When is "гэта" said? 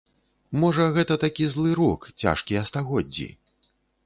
0.95-1.17